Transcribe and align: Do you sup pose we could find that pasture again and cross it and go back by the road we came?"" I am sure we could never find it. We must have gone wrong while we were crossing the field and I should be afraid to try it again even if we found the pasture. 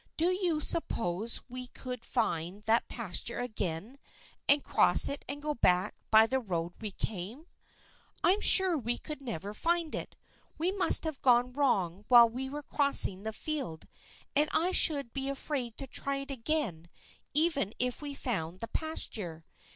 Do 0.17 0.31
you 0.33 0.59
sup 0.59 0.87
pose 0.87 1.41
we 1.47 1.67
could 1.67 2.03
find 2.03 2.63
that 2.63 2.87
pasture 2.87 3.37
again 3.39 3.99
and 4.49 4.63
cross 4.63 5.07
it 5.07 5.23
and 5.29 5.43
go 5.43 5.53
back 5.53 5.93
by 6.09 6.25
the 6.25 6.39
road 6.39 6.73
we 6.81 6.89
came?"" 6.89 7.45
I 8.23 8.31
am 8.31 8.41
sure 8.41 8.75
we 8.75 8.97
could 8.97 9.21
never 9.21 9.53
find 9.53 9.93
it. 9.93 10.15
We 10.57 10.71
must 10.71 11.03
have 11.03 11.21
gone 11.21 11.53
wrong 11.53 12.05
while 12.07 12.27
we 12.27 12.49
were 12.49 12.63
crossing 12.63 13.21
the 13.21 13.31
field 13.31 13.87
and 14.35 14.49
I 14.51 14.71
should 14.71 15.13
be 15.13 15.29
afraid 15.29 15.77
to 15.77 15.85
try 15.85 16.15
it 16.15 16.31
again 16.31 16.89
even 17.35 17.71
if 17.77 18.01
we 18.01 18.15
found 18.15 18.57
the 18.59 18.69
pasture. 18.69 19.45